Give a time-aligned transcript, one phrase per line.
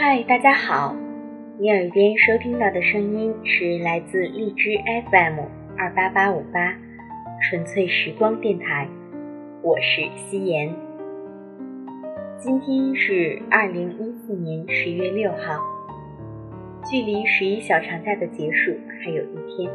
[0.00, 0.94] 嗨，大家好！
[1.58, 4.70] 你耳边收听到的声音是来自荔枝
[5.10, 5.40] FM
[5.76, 6.72] 二八八五八
[7.42, 8.86] 纯粹时光电台，
[9.60, 10.72] 我是夕颜。
[12.38, 15.60] 今天是二零一四年十月六号，
[16.88, 18.70] 距离十一小长假的结束
[19.02, 19.68] 还有一天，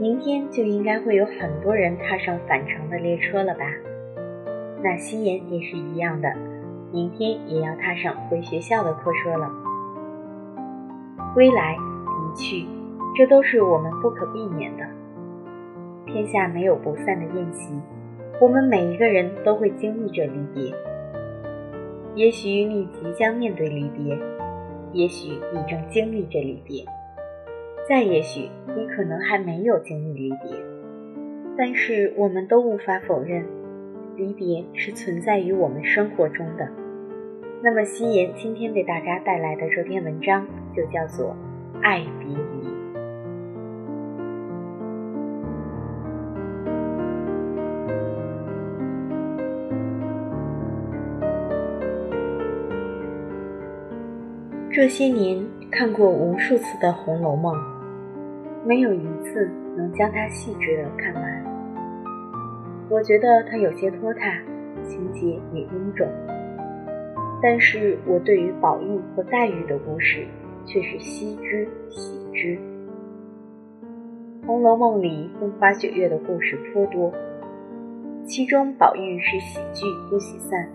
[0.00, 3.64] 明天就应该会有很多人踏上返程的列车了吧？
[4.82, 6.28] 那夕颜也是一样的。
[6.92, 9.50] 明天也要踏上回学校的客车了。
[11.32, 12.66] 归来，离去，
[13.16, 14.84] 这都是我们不可避免的。
[16.06, 17.74] 天下没有不散的宴席，
[18.38, 20.74] 我们每一个人都会经历着离别。
[22.14, 24.18] 也许你即将面对离别，
[24.92, 26.84] 也许你正经历着离别，
[27.88, 30.54] 再也许你可能还没有经历离别。
[31.56, 33.46] 但是我们都无法否认，
[34.14, 36.68] 离别是存在于我们生活中的。
[37.64, 41.28] 那么，夕颜今天为大家带来的这篇文章就叫做
[41.80, 42.34] 《爱别离》。
[54.72, 57.54] 这些年看过无数次的《红楼梦》，
[58.66, 61.44] 没有一次能将它细致的看完。
[62.90, 64.42] 我觉得它有些拖沓，
[64.82, 66.08] 情节也臃肿。
[67.42, 70.24] 但是我对于宝玉和黛玉的故事
[70.64, 72.56] 却是惜之喜之。
[74.46, 77.12] 《红楼梦》里风花雪月的故事颇多，
[78.24, 80.68] 其中宝玉是喜聚不喜散，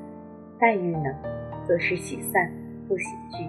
[0.59, 1.15] 黛玉呢，
[1.65, 2.51] 则是喜散
[2.87, 3.45] 不喜聚。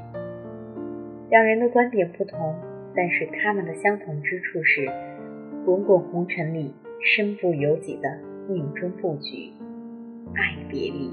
[1.28, 2.54] 两人的观点不同，
[2.94, 4.88] 但是他们的相同之处是，
[5.64, 8.08] 滚滚红尘里身不由己的
[8.48, 9.50] 命中布局，
[10.34, 11.10] 爱别离。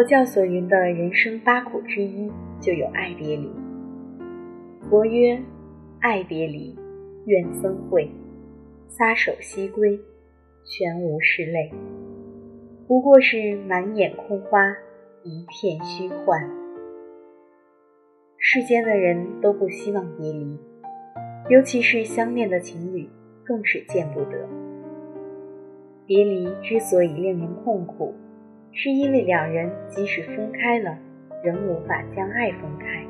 [0.00, 3.52] 佛教所云的人生八苦之一，就有爱别离。
[4.88, 5.38] 佛曰
[6.00, 6.74] ：“爱别离，
[7.26, 8.10] 愿僧会，
[8.88, 10.00] 撒手西归，
[10.64, 11.70] 全无是泪。
[12.88, 14.74] 不过是满眼空花，
[15.22, 16.50] 一片虚幻。”
[18.40, 20.58] 世间的人都不希望别离，
[21.50, 23.06] 尤其是相恋的情侣，
[23.44, 24.48] 更是见不得。
[26.06, 28.14] 别离之所以令人痛苦。
[28.72, 30.96] 是因为两人即使分开了，
[31.42, 33.04] 仍无法将爱分开。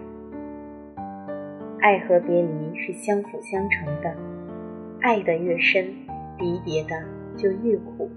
[1.80, 4.14] 爱和别离是相辅相成的，
[5.00, 5.84] 爱的越深，
[6.38, 6.90] 离别的
[7.36, 8.10] 就越苦。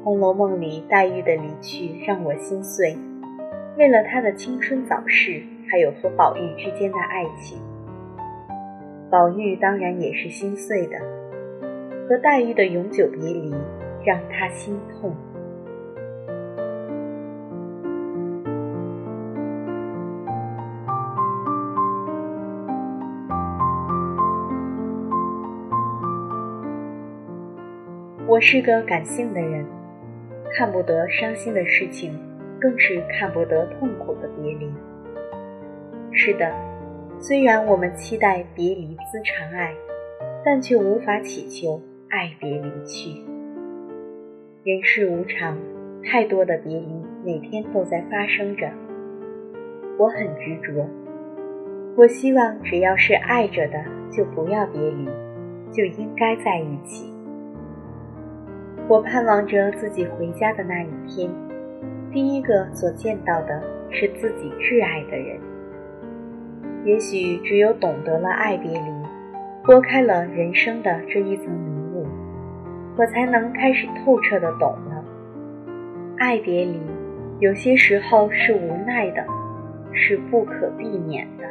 [0.04, 2.96] 《红楼梦》里黛玉的离去让我心碎，
[3.78, 7.58] 为了她的青春早逝，还有和宝玉之间的爱情，
[9.10, 10.98] 宝玉当然也是心碎的。
[12.08, 13.54] 和黛玉的永久别离，
[14.04, 15.14] 让他心痛。
[28.32, 29.62] 我是个感性的人，
[30.54, 32.18] 看不得伤心的事情，
[32.58, 34.72] 更是看不得痛苦的别离。
[36.12, 36.50] 是的，
[37.20, 39.74] 虽然我们期待别离滋长爱，
[40.42, 41.78] 但却无法祈求
[42.08, 43.22] 爱别离去。
[44.64, 45.58] 人世无常，
[46.02, 48.66] 太多的别离每天都在发生着。
[49.98, 50.88] 我很执着，
[51.98, 55.06] 我希望只要是爱着的，就不要别离，
[55.70, 57.11] 就应该在一起。
[58.88, 61.30] 我盼望着自己回家的那一天，
[62.10, 65.38] 第一个所见到的是自己挚爱的人。
[66.84, 68.92] 也许只有懂得了爱别离，
[69.62, 72.06] 拨开了人生的这一层迷雾，
[72.98, 75.04] 我才能开始透彻的懂了。
[76.18, 76.80] 爱别离，
[77.38, 79.24] 有些时候是无奈的，
[79.92, 81.44] 是不可避免的。